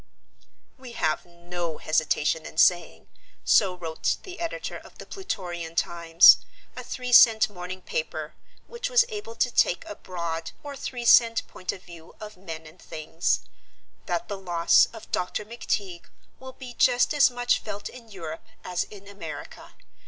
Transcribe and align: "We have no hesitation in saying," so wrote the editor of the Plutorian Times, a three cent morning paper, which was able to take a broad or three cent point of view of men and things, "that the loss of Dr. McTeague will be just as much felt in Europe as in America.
"We 0.79 0.93
have 0.93 1.27
no 1.27 1.77
hesitation 1.77 2.43
in 2.47 2.57
saying," 2.57 3.05
so 3.45 3.75
wrote 3.77 4.17
the 4.23 4.39
editor 4.39 4.75
of 4.79 4.97
the 4.97 5.05
Plutorian 5.05 5.75
Times, 5.75 6.37
a 6.75 6.83
three 6.83 7.11
cent 7.11 7.51
morning 7.51 7.83
paper, 7.83 8.33
which 8.65 8.89
was 8.89 9.05
able 9.09 9.35
to 9.35 9.51
take 9.53 9.85
a 9.85 9.93
broad 9.93 10.53
or 10.63 10.75
three 10.75 11.05
cent 11.05 11.47
point 11.47 11.71
of 11.71 11.83
view 11.83 12.15
of 12.19 12.35
men 12.35 12.65
and 12.65 12.81
things, 12.81 13.41
"that 14.07 14.27
the 14.27 14.39
loss 14.39 14.87
of 14.91 15.11
Dr. 15.11 15.45
McTeague 15.45 16.05
will 16.39 16.53
be 16.53 16.73
just 16.73 17.13
as 17.13 17.29
much 17.29 17.59
felt 17.59 17.87
in 17.87 18.09
Europe 18.09 18.47
as 18.65 18.85
in 18.85 19.07
America. 19.07 19.75